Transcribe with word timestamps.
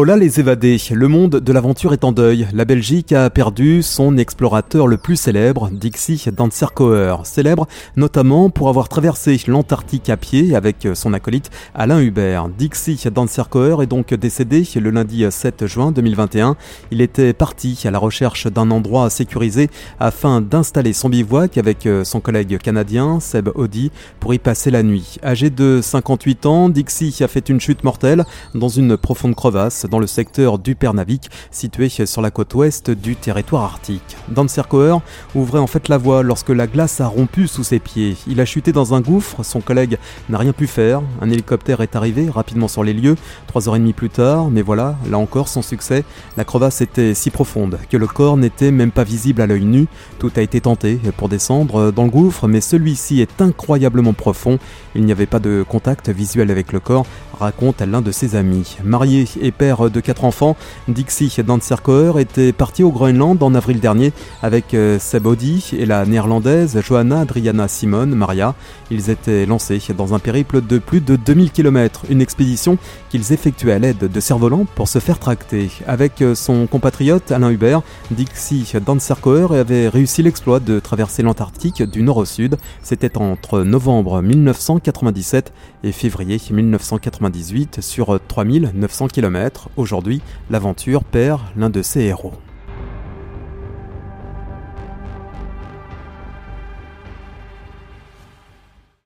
Hola 0.00 0.16
les 0.16 0.38
évadés, 0.38 0.78
le 0.92 1.08
monde 1.08 1.40
de 1.40 1.52
l'aventure 1.52 1.92
est 1.92 2.04
en 2.04 2.12
deuil. 2.12 2.46
La 2.52 2.64
Belgique 2.64 3.12
a 3.12 3.28
perdu 3.30 3.82
son 3.82 4.16
explorateur 4.16 4.86
le 4.86 4.96
plus 4.96 5.16
célèbre, 5.16 5.70
Dixie 5.72 6.24
Danserkoer. 6.30 7.16
Célèbre 7.24 7.66
notamment 7.96 8.48
pour 8.48 8.68
avoir 8.68 8.88
traversé 8.88 9.40
l'Antarctique 9.48 10.08
à 10.08 10.16
pied 10.16 10.54
avec 10.54 10.86
son 10.94 11.14
acolyte 11.14 11.50
Alain 11.74 12.00
Hubert. 12.00 12.48
Dixie 12.48 13.10
Danserkoer 13.12 13.82
est 13.82 13.88
donc 13.88 14.14
décédé 14.14 14.62
le 14.76 14.90
lundi 14.90 15.26
7 15.28 15.66
juin 15.66 15.90
2021. 15.90 16.54
Il 16.92 17.00
était 17.00 17.32
parti 17.32 17.82
à 17.84 17.90
la 17.90 17.98
recherche 17.98 18.46
d'un 18.46 18.70
endroit 18.70 19.10
sécurisé 19.10 19.68
afin 19.98 20.40
d'installer 20.40 20.92
son 20.92 21.08
bivouac 21.08 21.58
avec 21.58 21.88
son 22.04 22.20
collègue 22.20 22.58
canadien 22.58 23.18
Seb 23.18 23.48
Audi 23.56 23.90
pour 24.20 24.32
y 24.32 24.38
passer 24.38 24.70
la 24.70 24.84
nuit. 24.84 25.16
Âgé 25.24 25.50
de 25.50 25.80
58 25.82 26.46
ans, 26.46 26.68
Dixie 26.68 27.16
a 27.20 27.26
fait 27.26 27.48
une 27.48 27.60
chute 27.60 27.82
mortelle 27.82 28.24
dans 28.54 28.68
une 28.68 28.96
profonde 28.96 29.34
crevasse 29.34 29.87
dans 29.88 29.98
le 29.98 30.06
secteur 30.06 30.58
du 30.58 30.74
Pernavik, 30.74 31.30
situé 31.50 31.88
sur 31.88 32.22
la 32.22 32.30
côte 32.30 32.54
ouest 32.54 32.90
du 32.90 33.16
territoire 33.16 33.64
arctique. 33.64 34.16
Danserkoer 34.28 34.98
ouvrait 35.34 35.58
en 35.58 35.66
fait 35.66 35.88
la 35.88 35.98
voie 35.98 36.22
lorsque 36.22 36.50
la 36.50 36.66
glace 36.66 37.00
a 37.00 37.06
rompu 37.06 37.46
sous 37.46 37.64
ses 37.64 37.78
pieds. 37.78 38.16
Il 38.26 38.40
a 38.40 38.44
chuté 38.44 38.72
dans 38.72 38.94
un 38.94 39.00
gouffre, 39.00 39.42
son 39.42 39.60
collègue 39.60 39.98
n'a 40.28 40.38
rien 40.38 40.52
pu 40.52 40.66
faire. 40.66 41.02
Un 41.20 41.30
hélicoptère 41.30 41.80
est 41.80 41.96
arrivé 41.96 42.28
rapidement 42.30 42.68
sur 42.68 42.84
les 42.84 42.92
lieux, 42.92 43.16
trois 43.46 43.68
heures 43.68 43.76
et 43.76 43.78
demie 43.80 43.92
plus 43.92 44.10
tard, 44.10 44.50
mais 44.50 44.62
voilà, 44.62 44.96
là 45.10 45.18
encore 45.18 45.48
sans 45.48 45.62
succès. 45.62 46.04
La 46.36 46.44
crevasse 46.44 46.80
était 46.80 47.14
si 47.14 47.30
profonde 47.30 47.78
que 47.90 47.96
le 47.96 48.06
corps 48.06 48.36
n'était 48.36 48.70
même 48.70 48.90
pas 48.90 49.04
visible 49.04 49.42
à 49.42 49.46
l'œil 49.46 49.64
nu. 49.64 49.86
Tout 50.18 50.32
a 50.36 50.40
été 50.40 50.60
tenté 50.60 51.00
pour 51.16 51.28
descendre 51.28 51.90
dans 51.90 52.04
le 52.04 52.10
gouffre, 52.10 52.48
mais 52.48 52.60
celui-ci 52.60 53.20
est 53.20 53.40
incroyablement 53.40 54.12
profond. 54.12 54.58
Il 54.94 55.04
n'y 55.04 55.12
avait 55.12 55.26
pas 55.26 55.38
de 55.38 55.64
contact 55.68 56.08
visuel 56.08 56.50
avec 56.50 56.72
le 56.72 56.80
corps, 56.80 57.06
raconte 57.38 57.80
l'un 57.80 58.02
de 58.02 58.10
ses 58.10 58.36
amis. 58.36 58.76
Marié 58.84 59.26
et 59.40 59.52
père 59.52 59.90
de 59.90 60.00
quatre 60.00 60.24
enfants, 60.24 60.56
Dixie 60.88 61.32
Danserkoer 61.44 62.20
était 62.20 62.52
parti 62.52 62.82
au 62.82 62.90
Groenland 62.90 63.42
en 63.42 63.54
avril 63.54 63.80
dernier 63.80 64.12
avec 64.42 64.74
euh, 64.74 64.98
Audi 65.24 65.70
et 65.78 65.86
la 65.86 66.04
néerlandaise 66.06 66.80
Johanna 66.80 67.20
Adriana 67.20 67.68
Simon 67.68 68.06
Maria. 68.06 68.54
Ils 68.90 69.10
étaient 69.10 69.46
lancés 69.46 69.80
dans 69.96 70.14
un 70.14 70.18
périple 70.18 70.60
de 70.60 70.78
plus 70.78 71.00
de 71.00 71.16
2000 71.16 71.50
km, 71.50 72.02
une 72.08 72.20
expédition 72.20 72.78
qu'ils 73.10 73.32
effectuaient 73.32 73.72
à 73.72 73.78
l'aide 73.78 74.10
de 74.10 74.20
cerfs-volants 74.20 74.66
pour 74.74 74.88
se 74.88 74.98
faire 74.98 75.18
tracter. 75.18 75.70
Avec 75.86 76.22
euh, 76.22 76.34
son 76.34 76.66
compatriote 76.66 77.32
Alain 77.32 77.50
Hubert, 77.50 77.82
Dixie 78.10 78.72
Danserkoer 78.84 79.56
avait 79.56 79.88
réussi 79.88 80.22
l'exploit 80.22 80.60
de 80.60 80.80
traverser 80.80 81.22
l'Antarctique 81.22 81.82
du 81.82 82.02
nord 82.02 82.18
au 82.18 82.24
sud. 82.24 82.56
C'était 82.82 83.16
entre 83.16 83.62
novembre 83.62 84.22
1997 84.22 85.52
et 85.84 85.92
février 85.92 86.38
1998 87.28 87.80
sur 87.82 88.18
3900 88.26 89.08
km. 89.08 89.68
Aujourd'hui, 89.76 90.22
l'aventure 90.50 91.04
perd 91.04 91.40
l'un 91.56 91.70
de 91.70 91.82
ses 91.82 92.00
héros. 92.00 92.32